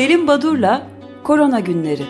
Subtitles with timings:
[0.00, 0.86] Selim Badur'la
[1.24, 2.02] Korona Günleri.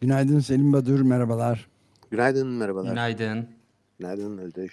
[0.00, 1.68] Günaydın Selim Badur, merhabalar.
[2.10, 2.90] Günaydın, merhabalar.
[2.90, 3.48] Günaydın.
[3.98, 4.72] Günaydın Özdeş.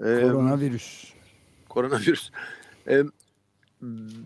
[0.00, 1.12] Ee, Koronavirüs.
[1.68, 2.30] koronavirüs.
[2.88, 3.02] Ee,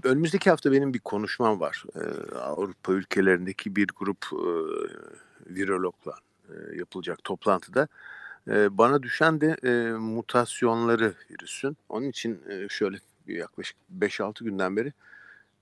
[0.03, 1.85] önümüzdeki hafta benim bir konuşmam var.
[1.97, 4.47] Ee, Avrupa ülkelerindeki bir grup e,
[5.55, 6.15] virologla
[6.49, 7.89] e, yapılacak toplantıda.
[8.49, 11.77] E, bana düşen de e, mutasyonları virüsün.
[11.89, 14.93] Onun için şöyle yaklaşık 5-6 günden beri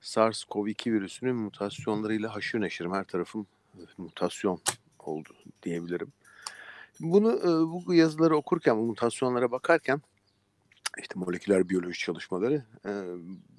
[0.03, 2.93] SARS-CoV-2 virüsünün mutasyonlarıyla haşır neşirim.
[2.93, 3.47] Her tarafım
[3.99, 4.61] mutasyon
[4.99, 5.29] oldu
[5.63, 6.13] diyebilirim.
[7.01, 7.41] Bunu
[7.87, 10.01] bu yazıları okurken, bu mutasyonlara bakarken
[10.99, 12.93] işte moleküler biyoloji çalışmaları e,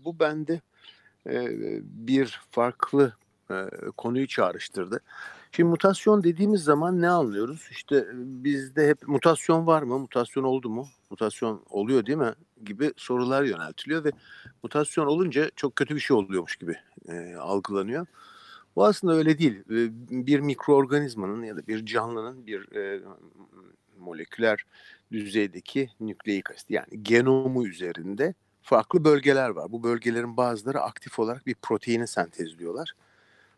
[0.05, 0.61] bu bende
[1.29, 1.47] e,
[1.83, 3.13] bir farklı
[3.51, 3.55] e,
[3.97, 5.01] konuyu çağrıştırdı.
[5.51, 7.67] Şimdi mutasyon dediğimiz zaman ne anlıyoruz?
[7.71, 9.99] İşte bizde hep mutasyon var mı?
[9.99, 10.87] Mutasyon oldu mu?
[11.09, 12.33] Mutasyon oluyor değil mi?
[12.63, 14.11] Gibi sorular yöneltiliyor ve
[14.63, 16.75] mutasyon olunca çok kötü bir şey oluyormuş gibi
[17.07, 18.05] e, algılanıyor.
[18.75, 19.63] Bu aslında öyle değil.
[20.25, 23.01] Bir mikroorganizmanın ya da bir canlının bir e,
[23.99, 24.63] moleküler
[25.11, 29.71] düzeydeki nükleik asit yani genomu üzerinde farklı bölgeler var.
[29.71, 32.93] Bu bölgelerin bazıları aktif olarak bir proteini sentezliyorlar.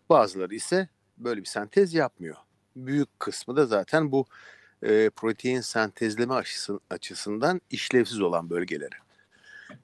[0.10, 2.36] Bazıları ise böyle bir sentez yapmıyor.
[2.76, 4.26] Büyük kısmı da zaten bu
[4.84, 8.96] e, protein sentezleme açısı, açısından işlevsiz olan bölgeleri.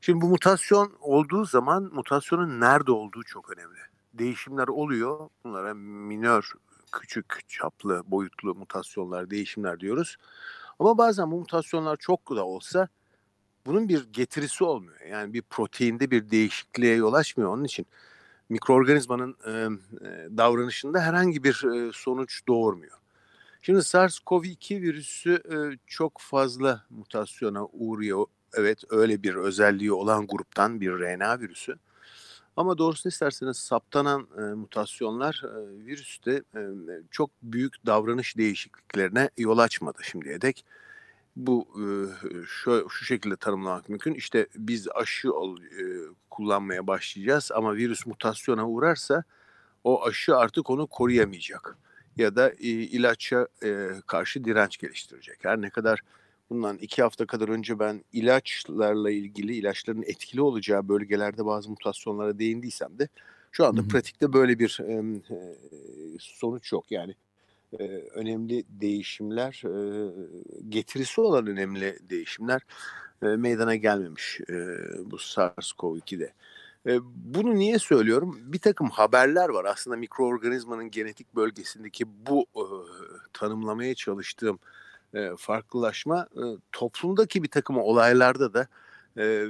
[0.02, 3.80] Şimdi bu mutasyon olduğu zaman mutasyonun nerede olduğu çok önemli.
[4.14, 5.30] Değişimler oluyor.
[5.44, 6.52] Bunlara minör,
[7.02, 10.18] küçük çaplı, boyutlu mutasyonlar, değişimler diyoruz.
[10.80, 12.88] Ama bazen bu mutasyonlar çok da olsa
[13.66, 15.00] bunun bir getirisi olmuyor.
[15.10, 17.50] Yani bir proteinde bir değişikliğe yol açmıyor.
[17.50, 17.86] Onun için
[18.50, 19.70] mikroorganizmanın e,
[20.38, 22.98] davranışında herhangi bir e, sonuç doğurmuyor.
[23.62, 28.26] Şimdi SARS-CoV-2 virüsü e, çok fazla mutasyona uğruyor.
[28.54, 31.76] Evet öyle bir özelliği olan gruptan bir RNA virüsü.
[32.58, 36.62] Ama doğrusunu isterseniz saptanan e, mutasyonlar e, virüste e,
[37.12, 40.66] çok büyük davranış değişikliklerine yol açmadı şimdiye dek.
[41.36, 41.86] Bu e,
[42.46, 44.14] şu, şu şekilde tanımlamak mümkün.
[44.14, 45.84] İşte biz aşı ol, e,
[46.30, 49.24] kullanmaya başlayacağız ama virüs mutasyona uğrarsa
[49.84, 51.78] o aşı artık onu koruyamayacak
[52.18, 55.40] ya da e, ilaça e, karşı direnç geliştirecek.
[55.46, 56.00] Her ne kadar
[56.50, 63.00] bundan iki hafta kadar önce ben ilaçlarla ilgili ilaçların etkili olacağı bölgelerde bazı mutasyonlara değindiysem
[63.00, 63.08] de
[63.52, 63.90] şu anda hı hı.
[63.90, 65.04] pratikte böyle bir e,
[66.20, 66.92] sonuç yok.
[66.92, 67.16] Yani
[67.80, 67.84] e,
[68.14, 70.12] önemli değişimler, e,
[70.70, 72.62] getirisi olan önemli değişimler
[73.24, 74.54] e, meydana gelmemiş e,
[75.12, 76.34] bu SARS-CoV-2'de.
[76.88, 78.40] E, bunu niye söylüyorum?
[78.42, 82.64] Bir takım haberler var aslında mikroorganizmanın genetik bölgesindeki bu e,
[83.34, 84.60] tanımlamaya çalıştığım
[85.16, 88.68] e, farklılaşma e, toplumdaki bir takım olaylarda da
[89.18, 89.46] e,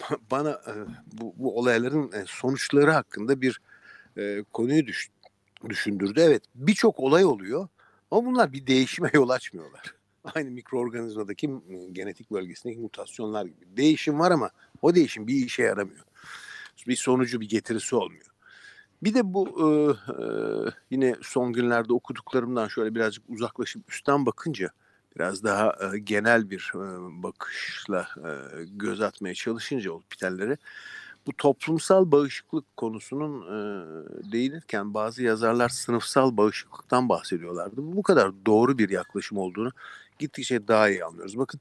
[0.30, 0.72] bana e,
[1.12, 3.60] bu, bu olayların e, sonuçları hakkında bir
[4.18, 5.08] e, konuyu düş,
[5.68, 6.20] düşündürdü.
[6.20, 7.68] Evet birçok olay oluyor
[8.10, 9.94] ama bunlar bir değişime yol açmıyorlar.
[10.34, 11.50] Aynı mikroorganizmadaki
[11.92, 13.76] genetik bölgesindeki mutasyonlar gibi.
[13.76, 14.50] Değişim var ama
[14.82, 16.04] o değişim bir işe yaramıyor.
[16.86, 18.27] Bir sonucu bir getirisi olmuyor.
[19.02, 19.66] Bir de bu e,
[20.12, 20.26] e,
[20.90, 24.70] yine son günlerde okuduklarımdan şöyle birazcık uzaklaşıp üstten bakınca
[25.16, 26.78] biraz daha e, genel bir e,
[27.22, 28.30] bakışla e,
[28.64, 30.56] göz atmaya çalışınca hospitallere
[31.26, 33.52] bu toplumsal bağışıklık konusunun e,
[34.32, 37.74] değinirken bazı yazarlar sınıfsal bağışıklıktan bahsediyorlardı.
[37.76, 39.70] Bu, kadar doğru bir yaklaşım olduğunu
[40.18, 41.38] gittikçe daha iyi anlıyoruz.
[41.38, 41.60] Bakın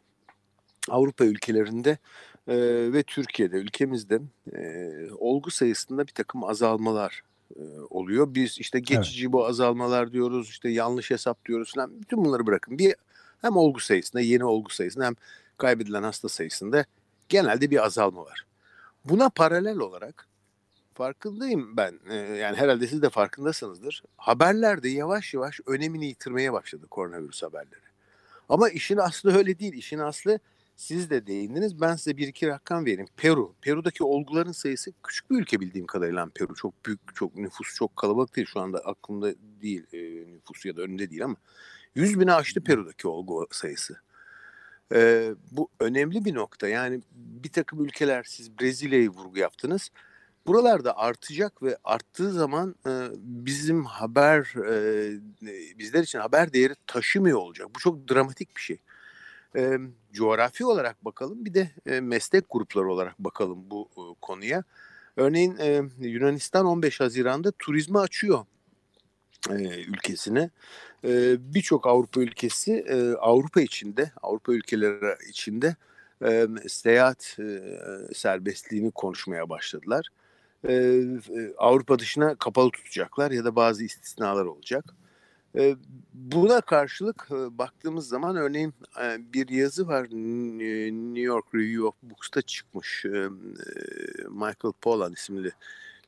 [0.89, 1.97] Avrupa ülkelerinde
[2.47, 2.55] e,
[2.93, 4.21] ve Türkiye'de ülkemizde
[4.53, 7.23] e, olgu sayısında bir takım azalmalar
[7.55, 8.35] e, oluyor.
[8.35, 9.33] Biz işte geçici evet.
[9.33, 12.01] bu azalmalar diyoruz, işte yanlış hesap diyoruz falan.
[12.01, 12.77] Bütün bunları bırakın.
[12.77, 12.95] Bir
[13.41, 15.15] hem olgu sayısında, yeni olgu sayısında hem
[15.57, 16.85] kaybedilen hasta sayısında
[17.29, 18.45] genelde bir azalma var.
[19.05, 20.27] Buna paralel olarak
[20.93, 21.99] farkındayım ben.
[22.09, 24.03] E, yani herhalde siz de farkındasınızdır.
[24.17, 27.87] Haberlerde yavaş yavaş önemini yitirmeye başladı koronavirüs haberleri.
[28.49, 29.73] Ama işin aslı öyle değil.
[29.73, 30.39] İşin aslı
[30.77, 31.81] siz de değindiniz.
[31.81, 33.07] Ben size bir iki rakam vereyim.
[33.17, 33.55] Peru.
[33.61, 36.55] Peru'daki olguların sayısı küçük bir ülke bildiğim kadarıyla Peru.
[36.55, 38.47] Çok büyük, çok nüfus çok kalabalık değil.
[38.53, 39.99] Şu anda aklımda değil e,
[40.33, 41.35] nüfusu ya da önünde değil ama
[41.95, 43.97] 100 bini aştı Peru'daki olgu sayısı.
[44.93, 46.67] E, bu önemli bir nokta.
[46.67, 49.89] Yani bir takım ülkeler siz Brezilya'yı vurgu yaptınız.
[50.47, 57.67] Buralarda artacak ve arttığı zaman e, bizim haber e, bizler için haber değeri taşımıyor olacak.
[57.75, 58.79] Bu çok dramatik bir şey.
[59.55, 59.77] E,
[60.13, 64.63] coğrafi olarak bakalım bir de e, meslek grupları olarak bakalım bu e, konuya.
[65.17, 68.45] Örneğin e, Yunanistan 15 Haziran'da turizmi açıyor.
[69.49, 70.49] e, ülkesine.
[71.05, 75.75] E, Birçok Avrupa ülkesi e, Avrupa içinde, Avrupa ülkeleri içinde
[76.25, 77.59] e, seyahat e,
[78.13, 80.09] serbestliğini konuşmaya başladılar.
[80.67, 84.85] E, e, Avrupa dışına kapalı tutacaklar ya da bazı istisnalar olacak.
[85.55, 85.75] E,
[86.13, 92.41] buna karşılık e, baktığımız zaman örneğin e, bir yazı var New York Review of Books'ta
[92.41, 93.29] çıkmış e,
[94.29, 95.51] Michael Pollan isimli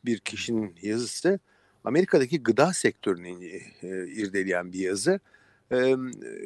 [0.06, 1.40] bir kişinin yazısı.
[1.84, 3.28] Amerika'daki gıda sektörünü
[3.82, 5.20] e, irdeleyen bir yazı.
[5.72, 5.96] E,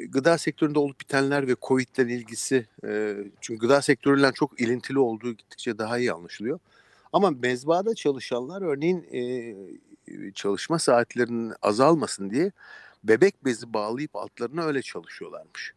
[0.10, 5.78] gıda sektöründe olup bitenler ve Covid'den ilgisi e, çünkü gıda sektörüyle çok ilintili olduğu gittikçe
[5.78, 6.60] daha iyi anlaşılıyor.
[7.13, 9.19] Ama mezbada çalışanlar örneğin e,
[10.33, 12.51] çalışma saatlerinin azalmasın diye
[13.04, 15.74] bebek bezi bağlayıp altlarına öyle çalışıyorlarmış.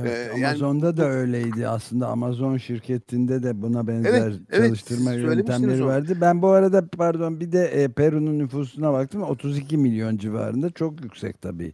[0.00, 2.08] Evet, ee, Amazon'da yani, da öyleydi aslında.
[2.08, 6.18] Amazon şirketinde de buna benzer evet, çalıştırma evet, yöntemleri vardı.
[6.20, 9.22] Ben bu arada pardon bir de e, Peru'nun nüfusuna baktım.
[9.22, 11.72] 32 milyon civarında çok yüksek tabii.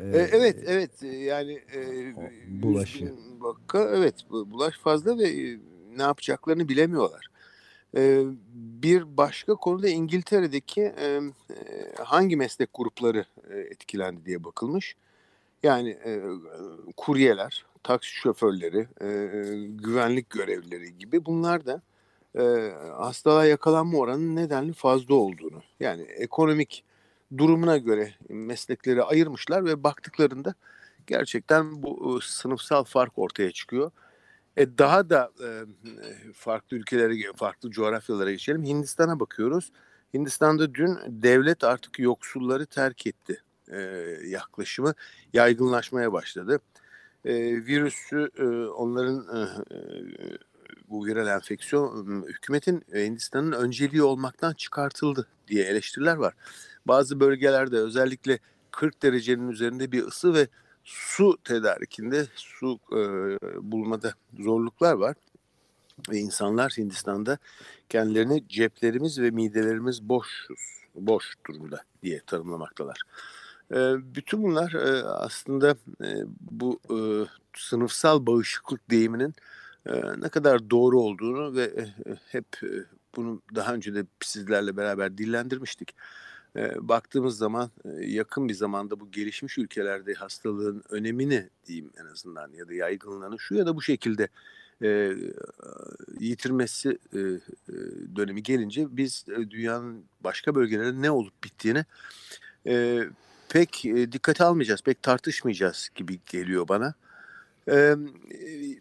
[0.00, 2.12] Ee, evet evet yani e,
[2.62, 3.12] bulaşı.
[3.38, 5.58] Vaka, evet bulaş fazla ve e,
[5.96, 7.26] ne yapacaklarını bilemiyorlar.
[7.94, 11.20] Bir başka konuda İngiltere'deki e,
[12.02, 14.96] hangi meslek grupları e, etkilendi diye bakılmış.
[15.62, 16.22] Yani e,
[16.96, 19.06] kuryeler, taksi şoförleri, e,
[19.68, 21.82] güvenlik görevlileri gibi bunlar da
[22.38, 26.84] e, hastalığa yakalanma oranının nedenli fazla olduğunu yani ekonomik
[27.38, 30.54] durumuna göre meslekleri ayırmışlar ve baktıklarında
[31.06, 33.90] gerçekten bu e, sınıfsal fark ortaya çıkıyor.
[34.56, 35.48] E, daha da e,
[36.32, 38.64] farklı ülkelere, farklı coğrafyalara geçelim.
[38.64, 39.72] Hindistan'a bakıyoruz.
[40.14, 43.80] Hindistan'da dün devlet artık yoksulları terk etti e,
[44.26, 44.94] yaklaşımı
[45.32, 46.60] yaygınlaşmaya başladı.
[47.24, 47.34] E,
[47.66, 48.30] virüsü
[48.76, 49.26] onların
[50.88, 56.34] bu viral enfeksiyon hükümetin Hindistan'ın önceliği olmaktan çıkartıldı diye eleştiriler var.
[56.86, 58.38] Bazı bölgelerde özellikle
[58.70, 60.48] 40 derecenin üzerinde bir ısı ve
[60.84, 63.00] su tedarikinde, su e,
[63.70, 65.16] bulmada zorluklar var.
[66.10, 67.38] Ve insanlar Hindistan'da
[67.88, 73.00] kendilerini ceplerimiz ve midelerimiz boşuz, boş durumda diye tanımlamaktalar.
[74.14, 74.72] Bütün bunlar
[75.06, 75.76] aslında
[76.40, 76.80] bu
[77.56, 79.34] sınıfsal bağışıklık deyiminin
[80.16, 81.88] ne kadar doğru olduğunu ve
[82.28, 82.46] hep
[83.16, 85.94] bunu daha önce de sizlerle beraber dillendirmiştik.
[86.76, 87.70] Baktığımız zaman
[88.00, 93.54] yakın bir zamanda bu gelişmiş ülkelerde hastalığın önemini diyeyim en azından ya da yaygınlığını şu
[93.54, 94.28] ya da bu şekilde
[96.20, 96.98] yitirmesi
[98.16, 101.84] dönemi gelince biz dünyanın başka bölgelerinde ne olup bittiğini
[103.54, 106.94] pek e, dikkate almayacağız, pek tartışmayacağız gibi geliyor bana.
[107.68, 107.94] E,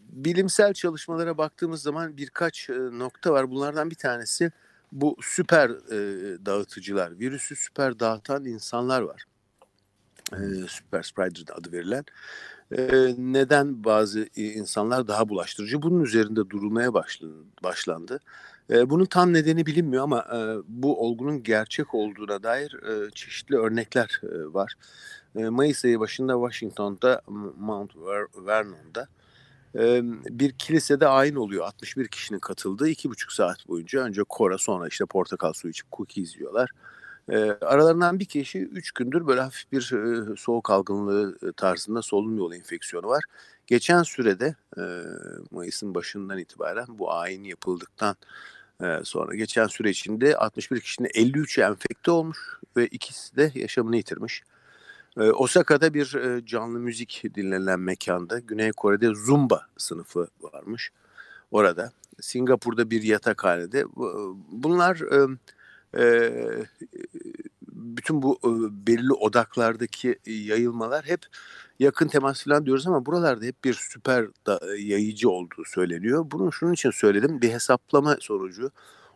[0.09, 3.51] bilimsel çalışmalara baktığımız zaman birkaç e, nokta var.
[3.51, 4.51] Bunlardan bir tanesi
[4.93, 5.97] bu süper e,
[6.45, 9.25] dağıtıcılar, virüsü süper dağıtan insanlar var.
[10.33, 12.05] E, süper spreader adı verilen.
[12.77, 15.81] E, neden bazı insanlar daha bulaştırıcı?
[15.81, 16.93] Bunun üzerinde durulmaya
[17.63, 18.19] başlandı.
[18.69, 24.21] E, bunun tam nedeni bilinmiyor ama e, bu olgunun gerçek olduğuna dair e, çeşitli örnekler
[24.23, 24.75] e, var.
[25.35, 27.21] E, Mayıs ayı başında Washington'da
[27.57, 27.95] Mount
[28.45, 29.07] Vernon'da
[30.29, 31.65] bir kilisede ayin oluyor.
[31.65, 36.35] 61 kişinin katıldığı iki buçuk saat boyunca önce kora sonra işte portakal suyu içip cookies
[36.35, 36.69] yiyorlar.
[37.29, 39.81] E, aralarından bir kişi üç gündür böyle hafif bir
[40.37, 43.23] soğuk algınlığı tarzında solunum yolu enfeksiyonu var.
[43.67, 44.55] Geçen sürede
[45.51, 48.15] Mayıs'ın başından itibaren bu ayin yapıldıktan
[49.03, 54.43] sonra geçen süre içinde 61 kişinin 53'ü enfekte olmuş ve ikisi de yaşamını yitirmiş.
[55.17, 56.15] Osaka'da bir
[56.45, 60.91] canlı müzik dinlenen mekanda Güney Kore'de Zumba sınıfı varmış
[61.51, 61.91] orada.
[62.21, 63.85] Singapur'da bir yatakhanede.
[64.51, 64.99] Bunlar
[67.61, 68.39] bütün bu
[68.87, 71.19] belirli odaklardaki yayılmalar hep
[71.79, 74.27] yakın temas falan diyoruz ama buralarda hep bir süper
[74.77, 76.25] yayıcı olduğu söyleniyor.
[76.31, 77.41] Bunu şunun için söyledim.
[77.41, 78.71] Bir hesaplama sonucu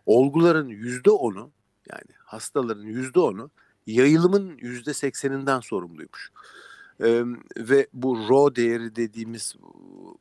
[0.06, 1.51] olguların yüzde onu
[1.89, 3.51] yani hastaların yüzde onu
[3.88, 6.32] yayılımın yüzde sekseninden sorumluymuş.
[7.03, 7.24] Ee,
[7.58, 9.56] ve bu RO değeri dediğimiz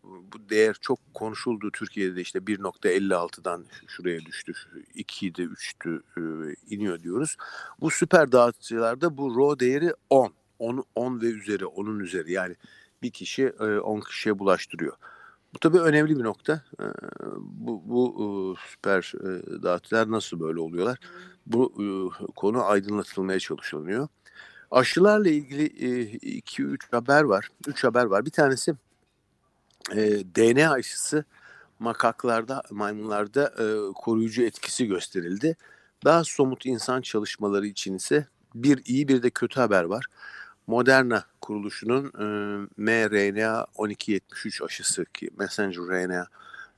[0.04, 4.52] bu değer çok konuşuldu Türkiye'de işte 1.56'dan şuraya düştü
[4.94, 7.36] 2'de 3'tü e, iniyor diyoruz.
[7.80, 10.32] Bu süper dağıtıcılarda bu RO değeri 10.
[10.58, 12.56] 10, 10 ve üzeri, onun üzeri yani
[13.02, 14.96] bir kişi 10 e, kişiye bulaştırıyor.
[15.56, 16.62] Bu tabii önemli bir nokta.
[16.80, 16.84] E,
[17.38, 19.12] bu, bu e, süper
[19.62, 20.98] dağıtılar nasıl böyle oluyorlar?
[21.46, 21.72] Bu
[22.36, 24.08] konu aydınlatılmaya çalışılıyor.
[24.70, 25.66] Aşılarla ilgili
[26.40, 27.48] 2-3 haber var.
[27.66, 28.26] 3 haber var.
[28.26, 28.74] Bir tanesi
[30.36, 31.24] DNA aşısı
[31.78, 33.54] makaklarda, maymunlarda
[33.94, 35.56] koruyucu etkisi gösterildi.
[36.04, 40.06] Daha somut insan çalışmaları için ise bir iyi bir de kötü haber var.
[40.66, 42.24] Moderna kuruluşunun e,
[42.76, 46.26] mRNA 1273 aşısı ki messenger RNA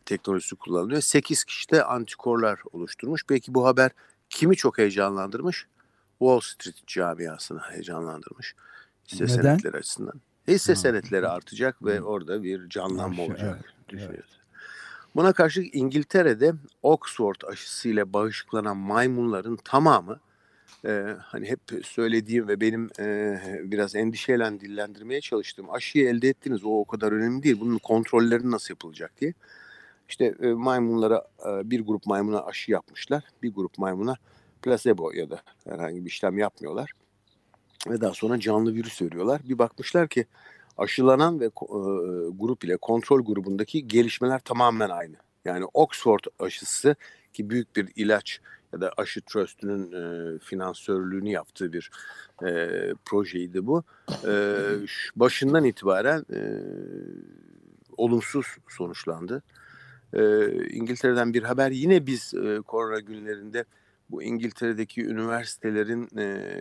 [0.04, 1.00] teknolojisi kullanılıyor.
[1.00, 3.30] 8 kişi de antikorlar oluşturmuş.
[3.30, 3.90] Belki bu haber
[4.30, 5.66] kimi çok heyecanlandırmış?
[6.18, 8.54] Wall Street camiasını heyecanlandırmış.
[9.08, 9.34] Hisse Neden?
[9.34, 10.20] senetleri açısından.
[10.48, 10.76] Hisse ha.
[10.76, 14.30] senetleri artacak ve orada bir canlanma olacak evet, düşünüyoruz.
[14.30, 14.38] Evet.
[15.14, 20.20] Buna karşılık İngiltere'de Oxford aşısıyla bağışıklanan maymunların tamamı
[20.84, 26.70] e, hani hep söylediğim ve benim e, biraz endişeyle dillendirmeye çalıştığım aşıyı elde ettiniz o
[26.70, 27.60] o kadar önemli değil.
[27.60, 29.34] Bunun kontrolleri nasıl yapılacak diye.
[30.08, 33.24] İşte e, maymunlara e, bir grup maymuna aşı yapmışlar.
[33.42, 34.16] Bir grup maymuna
[34.62, 36.92] plasebo ya da herhangi bir işlem yapmıyorlar.
[37.88, 39.40] Ve daha sonra canlı virüs veriyorlar.
[39.48, 40.26] Bir bakmışlar ki
[40.78, 41.50] aşılanan ve e,
[42.38, 45.16] grup ile kontrol grubundaki gelişmeler tamamen aynı.
[45.44, 46.96] Yani Oxford aşısı
[47.32, 48.40] ki büyük bir ilaç
[48.72, 51.90] ya da aşı trust'ünün e, finansörlüğünü yaptığı bir
[52.46, 52.68] e,
[53.04, 53.84] projeydi bu.
[54.26, 54.32] E,
[55.16, 56.40] başından itibaren e,
[57.96, 59.42] olumsuz sonuçlandı.
[60.12, 63.64] E, İngiltere'den bir haber yine biz e, korona günlerinde
[64.10, 66.54] bu İngiltere'deki üniversitelerin e,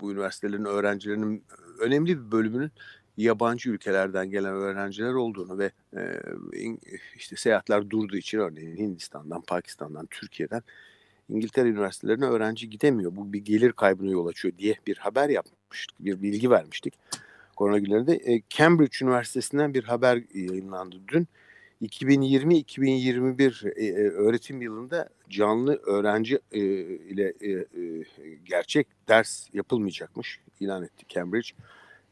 [0.00, 1.44] bu üniversitelerin öğrencilerinin
[1.78, 2.70] önemli bir bölümünün
[3.16, 6.20] yabancı ülkelerden gelen öğrenciler olduğunu ve e,
[7.16, 10.62] işte seyahatler durduğu için örneğin Hindistan'dan, Pakistan'dan, Türkiye'den
[11.28, 13.16] İngiltere üniversitelerine öğrenci gidemiyor.
[13.16, 16.94] Bu bir gelir kaybına yol açıyor diye bir haber yapmıştık, bir bilgi vermiştik.
[17.56, 21.28] Korona günlerinde e, Cambridge Üniversitesi'nden bir haber yayınlandı dün.
[21.82, 27.34] 2020-2021 e, e, öğretim yılında canlı öğrenci ile
[28.44, 31.48] gerçek ders yapılmayacakmış ilan etti Cambridge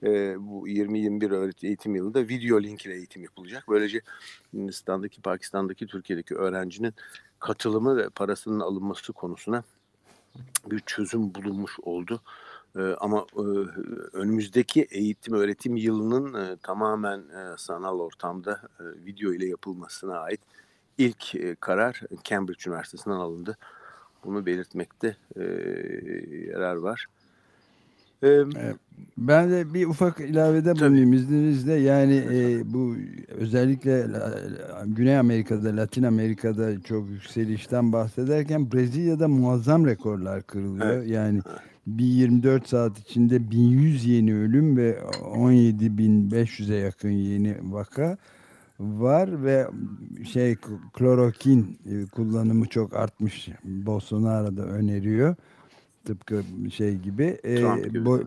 [0.02, 3.64] e, bu 20-21 öğretim eğitim yılında video link ile eğitim yapılacak.
[3.68, 4.00] Böylece
[4.54, 6.94] Hindistan'daki, Pakistan'daki, Türkiye'deki öğrencinin
[7.38, 9.62] katılımı ve parasının alınması konusuna
[10.66, 12.22] bir çözüm bulunmuş oldu.
[12.76, 13.42] E, ama e,
[14.12, 20.40] önümüzdeki eğitim öğretim yılının e, tamamen e, sanal ortamda e, video ile yapılmasına ait
[20.98, 23.56] ilk e, karar Cambridge Üniversitesi'nden alındı.
[24.24, 25.42] Bunu belirtmekte e,
[26.52, 27.06] yarar var.
[28.24, 28.42] Ee,
[29.18, 31.72] ben de bir ufak ilavede bulunayım izninizle.
[31.72, 32.94] Yani e, bu
[33.28, 34.06] özellikle
[34.86, 40.96] Güney Amerika'da, Latin Amerika'da çok yükselişten bahsederken Brezilya'da muazzam rekorlar kırılıyor.
[40.96, 41.08] Evet.
[41.08, 41.40] Yani
[41.86, 48.16] bir 24 saat içinde 1100 yeni ölüm ve 17.500'e yakın yeni vaka
[48.80, 49.66] var ve
[50.32, 50.56] şey
[50.92, 53.48] klorokin e, kullanımı çok artmış.
[53.64, 55.36] Bolsonaro da öneriyor.
[56.04, 56.42] Tıpkı
[56.74, 57.38] şey gibi.
[57.44, 58.04] E, Trump gibi.
[58.04, 58.20] Bo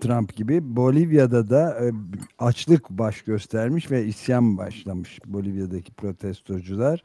[0.00, 0.76] Trump gibi.
[0.76, 1.92] Bolivya'da da e,
[2.38, 7.02] açlık baş göstermiş ve isyan başlamış Bolivya'daki protestocular.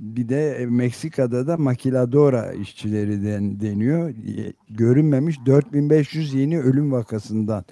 [0.00, 4.08] Bir de e, Meksika'da da makiladora işçileri den, deniyor.
[4.10, 7.64] E, görünmemiş 4500 yeni ölüm vakasından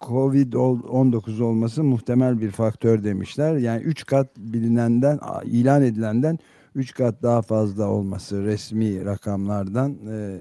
[0.00, 3.56] Covid-19 olması muhtemel bir faktör demişler.
[3.56, 6.38] Yani 3 kat bilinenden, ilan edilenden
[6.74, 10.40] 3 kat daha fazla olması resmi rakamlardan e,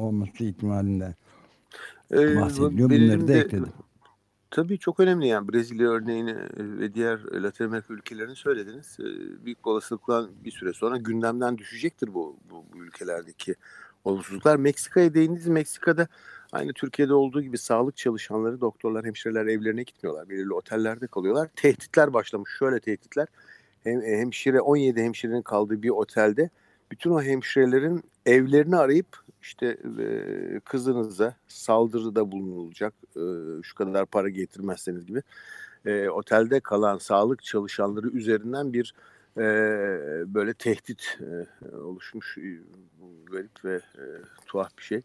[0.00, 1.14] olması ihtimalinden
[2.12, 2.90] ee, bahsediliyor.
[2.90, 3.72] Bunları da ekledim.
[4.50, 8.96] Tabii çok önemli yani Brezilya örneğini ve diğer Latin Amerika ülkelerini söylediniz.
[9.44, 13.54] Büyük olasılıkla bir süre sonra gündemden düşecektir bu, bu, bu ülkelerdeki
[14.04, 14.56] olumsuzluklar.
[14.56, 15.46] Meksika'ya değindiniz.
[15.46, 16.08] Meksika'da
[16.52, 20.28] aynı Türkiye'de olduğu gibi sağlık çalışanları, doktorlar, hemşireler evlerine gitmiyorlar.
[20.28, 21.48] Belirli otellerde kalıyorlar.
[21.56, 22.50] Tehditler başlamış.
[22.58, 23.28] Şöyle tehditler
[23.90, 26.50] hem, hemşire 17 hemşirenin kaldığı bir otelde
[26.90, 29.66] bütün o hemşirelerin evlerini arayıp işte
[29.98, 33.22] e, kızınıza saldırıda bulunulacak e,
[33.62, 35.22] şu kadar para getirmezseniz gibi
[35.86, 38.94] e, otelde kalan sağlık çalışanları üzerinden bir
[39.36, 39.42] e,
[40.34, 42.38] böyle tehdit e, oluşmuş
[43.30, 44.04] garip ve e,
[44.46, 45.02] tuhaf bir şey.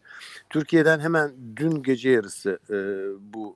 [0.50, 2.76] Türkiye'den hemen dün gece yarısı e,
[3.34, 3.56] bu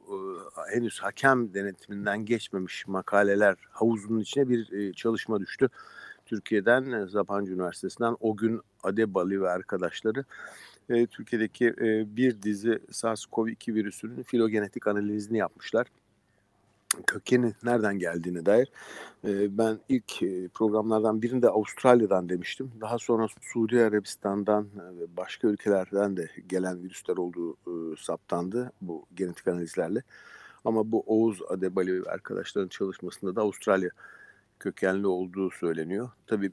[0.74, 5.70] henüz hakem denetiminden geçmemiş makaleler havuzunun içine bir e, çalışma düştü.
[6.28, 10.26] Türkiye'den e, Üniversitesi'nden o gün Adebali ve arkadaşları
[10.90, 15.88] e, Türkiye'deki e, bir dizi SARS-CoV-2 virüsünün filogenetik analizini yapmışlar
[17.08, 18.72] kökeni nereden geldiğine dair
[19.58, 20.20] ben ilk
[20.54, 22.72] programlardan birinde Avustralya'dan demiştim.
[22.82, 27.58] Daha sonra Suudi Arabistan'dan ve başka ülkelerden de gelen virüsler olduğu
[27.98, 30.04] saptandı bu genetik analizlerle.
[30.66, 33.90] Ama bu Oğuz Adebali ve arkadaşların çalışmasında da Avustralya
[34.60, 36.10] kökenli olduğu söyleniyor.
[36.28, 36.52] Tabii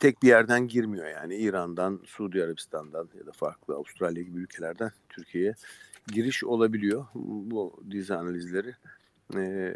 [0.00, 5.54] tek bir yerden girmiyor yani İran'dan, Suudi Arabistan'dan ya da farklı Avustralya gibi ülkelerden Türkiye'ye
[6.12, 7.06] giriş olabiliyor.
[7.14, 8.74] Bu dizi analizleri
[9.32, 9.74] e,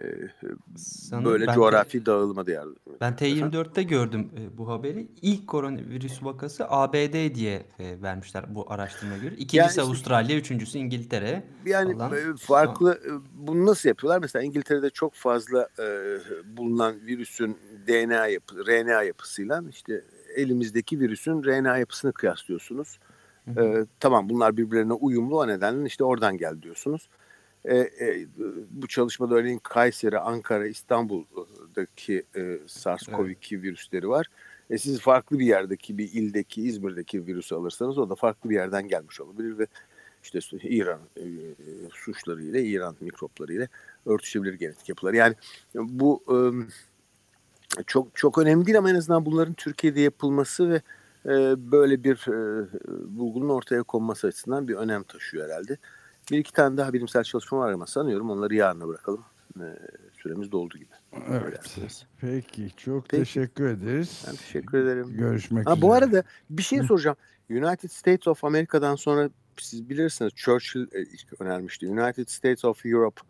[1.24, 2.76] böyle ben coğrafi dağılma diyarlı.
[3.00, 5.08] Ben T24'te gördüm e, bu haberi.
[5.22, 9.34] İlk koronavirüs vakası ABD diye e, vermişler bu araştırmaya göre.
[9.34, 11.44] İkincisi yani işte, Avustralya, üçüncüsü İngiltere.
[11.66, 12.36] Yani falan.
[12.36, 13.00] Farklı
[13.34, 14.20] bunu nasıl yapıyorlar?
[14.20, 16.18] Mesela İngiltere'de çok fazla e,
[16.56, 20.04] bulunan virüsün DNA yapı, RNA yapısıyla işte
[20.36, 22.98] elimizdeki virüsün RNA yapısını kıyaslıyorsunuz.
[23.44, 23.64] Hı hı.
[23.64, 27.08] E, tamam bunlar birbirlerine uyumlu o nedenle işte oradan gel diyorsunuz.
[27.68, 28.26] E, e,
[28.70, 33.64] bu çalışmada örneğin Kayseri, Ankara, İstanbul'daki e, SARS-CoV-2 evet.
[33.64, 34.26] virüsleri var.
[34.70, 38.88] E, siz farklı bir yerdeki bir ildeki İzmir'deki virüsü alırsanız o da farklı bir yerden
[38.88, 39.66] gelmiş olabilir ve
[40.22, 41.24] işte İran e,
[41.92, 43.68] suçları ile İran mikropları ile
[44.06, 45.14] örtüşebilir genetik yapılar.
[45.14, 45.34] Yani
[45.74, 46.36] bu e,
[47.86, 50.82] çok çok önemli değil ama en azından bunların Türkiye'de yapılması ve
[51.26, 52.66] e, böyle bir e,
[53.18, 55.78] bulgunun ortaya konması açısından bir önem taşıyor herhalde.
[56.30, 59.24] Bir iki tane daha bilimsel çalışma var ama sanıyorum onları yarına bırakalım.
[59.60, 59.66] E,
[60.22, 60.94] süremiz doldu gibi.
[61.30, 61.78] Evet.
[62.20, 63.22] Peki çok Peki.
[63.22, 64.24] teşekkür ederiz.
[64.28, 65.16] Ben teşekkür ederim.
[65.16, 65.82] Görüşmek ha, üzere.
[65.82, 67.16] Bu arada bir şey soracağım.
[67.50, 71.04] United States of America'dan sonra siz bilirsiniz Churchill e,
[71.40, 71.88] önermişti.
[71.88, 73.20] United States of Europe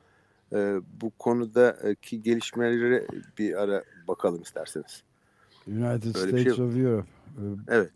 [0.52, 3.06] e, bu konudaki gelişmeleri
[3.38, 5.02] bir ara bakalım isterseniz.
[5.66, 6.64] United Böyle States şey...
[6.64, 7.08] of Europe.
[7.68, 7.92] Evet.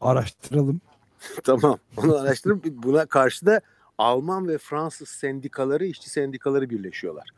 [0.00, 0.80] Araştıralım.
[1.44, 1.78] tamam.
[1.96, 3.60] Onu araştırıp buna karşı da
[3.98, 7.28] Alman ve Fransız sendikaları, işçi sendikaları birleşiyorlar.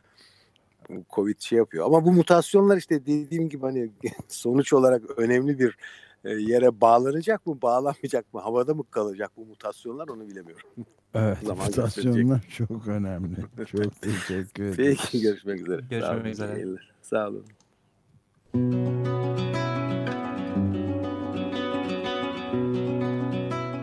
[1.11, 1.87] Covid şey yapıyor.
[1.87, 3.91] Ama bu mutasyonlar işte dediğim gibi hani
[4.29, 5.77] sonuç olarak önemli bir
[6.25, 10.69] e, yere bağlanacak mı, bağlanmayacak mı, havada mı kalacak bu mutasyonlar onu bilemiyorum.
[11.15, 13.37] Evet, Zaman mutasyonlar çok önemli.
[13.67, 14.75] Çok teşekkür ederim.
[14.77, 15.81] Peki, görüşmek üzere.
[15.91, 16.77] Görüşmek üzere.
[17.03, 17.45] Sağ olun.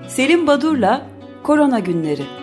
[0.10, 1.10] Selim Badur'la
[1.44, 2.43] Korona Günleri